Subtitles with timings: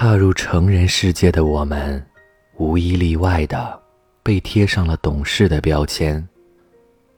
[0.00, 2.00] 踏入成人世界的我们，
[2.56, 3.76] 无一例外的
[4.22, 6.24] 被贴上了懂事的标签，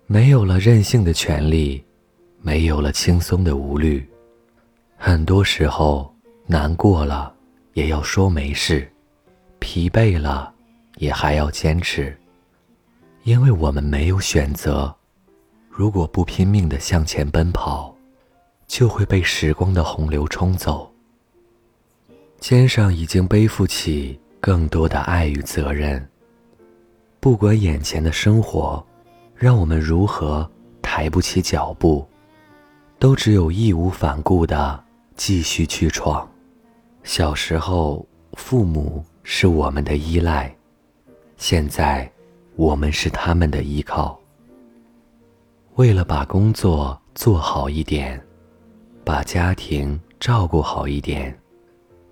[0.07, 1.85] 没有了任性的权利，
[2.41, 4.03] 没有了轻松的无虑。
[4.97, 6.11] 很多时候，
[6.47, 7.35] 难过了
[7.75, 8.91] 也要说没事，
[9.59, 10.51] 疲惫了
[10.97, 12.19] 也还要坚持，
[13.25, 14.91] 因为我们没有选择。
[15.69, 17.95] 如果不拼命的向前奔跑，
[18.67, 20.90] 就会被时光的洪流冲走。
[22.41, 26.05] 肩上已经背负起更多的爱与责任。
[27.21, 28.85] 不管眼前的生活
[29.35, 30.51] 让我们如何
[30.81, 32.07] 抬不起脚步，
[32.99, 34.83] 都只有义无反顾的
[35.15, 36.27] 继续去闯。
[37.05, 40.55] 小时候，父母是我们的依赖，
[41.37, 42.11] 现在，
[42.57, 44.19] 我们是他们的依靠。
[45.75, 48.21] 为了把工作做好一点，
[49.05, 51.39] 把家庭照顾好一点。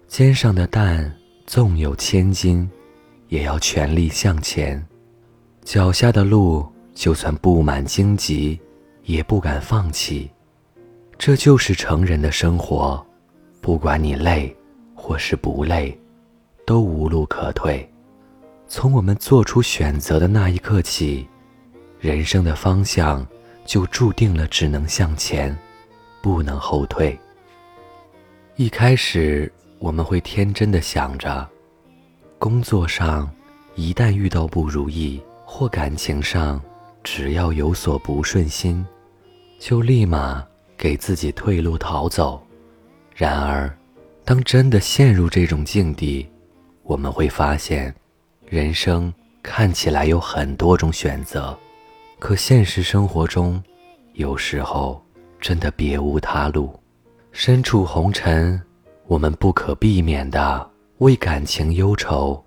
[0.09, 1.15] 肩上的担
[1.47, 2.69] 纵有千斤，
[3.29, 4.83] 也要全力向前；
[5.63, 8.59] 脚下的路就算布满荆棘，
[9.05, 10.29] 也不敢放弃。
[11.19, 13.05] 这就是成人的生活，
[13.61, 14.57] 不管你累
[14.95, 15.97] 或是不累，
[16.67, 17.87] 都无路可退。
[18.67, 21.29] 从我们做出选择的那一刻起，
[22.01, 23.25] 人生的方向
[23.67, 25.57] 就注定了只能向前，
[26.23, 27.17] 不能后退。
[28.57, 29.53] 一开始。
[29.81, 31.49] 我们会天真的想着，
[32.39, 33.31] 工作上
[33.77, 36.61] 一旦遇到不如意，或感情上
[37.05, 38.85] 只要有所不顺心，
[39.61, 40.45] 就立马
[40.77, 42.43] 给自己退路逃走。
[43.15, 43.73] 然而，
[44.25, 46.29] 当真的陷入这种境地，
[46.83, 47.95] 我们会发现，
[48.47, 49.13] 人生
[49.43, 51.57] 看起来有很多种选择，
[52.19, 53.63] 可现实生活中，
[54.15, 55.01] 有时候
[55.41, 56.79] 真的别无他路。
[57.31, 58.61] 身处红尘。
[59.09, 62.45] 我们不可避免地为感情忧愁，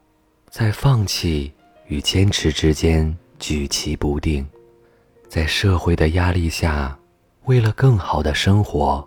[0.47, 1.51] 在放弃
[1.87, 4.47] 与坚持之间举棋不定，
[5.27, 6.95] 在社会的压力下，
[7.45, 9.03] 为了更好的生活，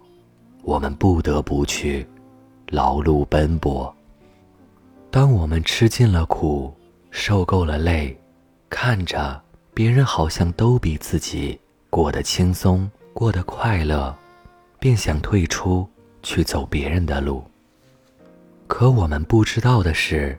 [0.65, 2.05] 我们不得不去
[2.71, 3.95] 劳碌奔波。
[5.13, 6.75] 当我们吃尽了苦，
[7.13, 8.19] 受够了累，
[8.69, 9.41] 看着
[9.73, 11.57] 别人好像都比自己
[11.89, 14.13] 过得轻松、过得快乐，
[14.81, 15.89] 便想退出。
[16.25, 17.45] 去走别人的路。
[18.67, 20.37] 可我们不知道的是，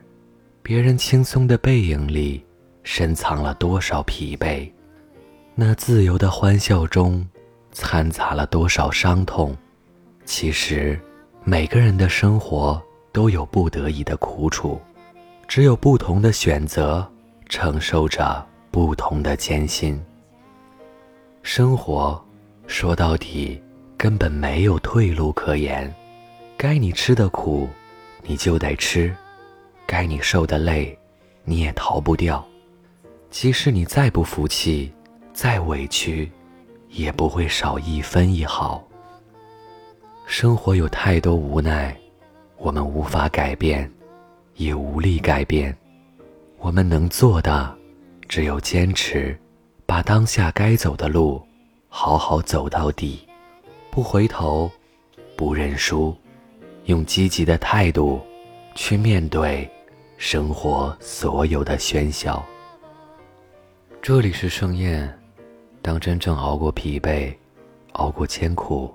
[0.62, 2.44] 别人轻松的背影里，
[2.82, 4.70] 深藏了多少疲惫；
[5.54, 7.26] 那自由的欢笑中，
[7.72, 9.56] 掺杂了多少伤痛。
[10.24, 11.00] 其实，
[11.44, 12.82] 每个人的生活
[13.12, 14.80] 都有不得已的苦楚，
[15.46, 17.08] 只有不同的选择，
[17.48, 19.98] 承受着不同的艰辛。
[21.44, 22.20] 生活，
[22.66, 23.62] 说到底。
[24.06, 25.92] 根本没有退路可言，
[26.56, 27.68] 该你吃的苦，
[28.22, 29.10] 你就得吃；
[29.84, 30.96] 该你受的累，
[31.42, 32.46] 你也逃不掉。
[33.30, 34.92] 即使你再不服气，
[35.32, 36.30] 再委屈，
[36.90, 38.80] 也不会少一分一毫。
[40.24, 41.92] 生活有太多无奈，
[42.58, 43.90] 我们无法改变，
[44.54, 45.76] 也无力改变。
[46.58, 47.76] 我们能做的，
[48.28, 49.36] 只有坚持，
[49.84, 51.42] 把当下该走的路，
[51.88, 53.25] 好好走到底。
[53.96, 54.70] 不回头，
[55.38, 56.14] 不认输，
[56.84, 58.20] 用积极的态度
[58.74, 59.66] 去面对
[60.18, 62.44] 生活所有的喧嚣。
[64.02, 65.18] 这里是盛宴，
[65.80, 67.34] 当真正熬过疲惫，
[67.92, 68.94] 熬过艰苦，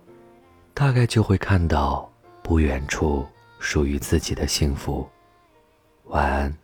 [0.76, 2.08] 大概就会看到
[2.44, 3.26] 不远处
[3.58, 5.10] 属于自己的幸福。
[6.10, 6.61] 晚安。